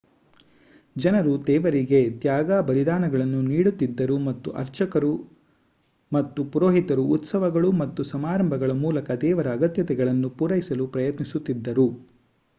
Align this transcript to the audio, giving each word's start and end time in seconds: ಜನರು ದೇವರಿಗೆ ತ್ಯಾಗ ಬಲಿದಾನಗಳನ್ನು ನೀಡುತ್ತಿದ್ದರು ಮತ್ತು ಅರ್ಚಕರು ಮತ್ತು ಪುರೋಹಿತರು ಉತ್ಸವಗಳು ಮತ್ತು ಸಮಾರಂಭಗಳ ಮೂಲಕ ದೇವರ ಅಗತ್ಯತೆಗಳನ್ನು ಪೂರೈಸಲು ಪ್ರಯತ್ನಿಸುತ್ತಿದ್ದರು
ಜನರು 0.95 1.33
ದೇವರಿಗೆ 1.47 1.99
ತ್ಯಾಗ 2.21 2.59
ಬಲಿದಾನಗಳನ್ನು 2.69 3.41
ನೀಡುತ್ತಿದ್ದರು 3.43 4.15
ಮತ್ತು 4.23 4.51
ಅರ್ಚಕರು 4.61 5.11
ಮತ್ತು 6.11 6.43
ಪುರೋಹಿತರು 6.51 7.03
ಉತ್ಸವಗಳು 7.15 7.69
ಮತ್ತು 7.81 8.03
ಸಮಾರಂಭಗಳ 8.11 8.71
ಮೂಲಕ 8.81 9.19
ದೇವರ 9.23 9.49
ಅಗತ್ಯತೆಗಳನ್ನು 9.57 10.31
ಪೂರೈಸಲು 10.39 10.87
ಪ್ರಯತ್ನಿಸುತ್ತಿದ್ದರು 10.87 11.87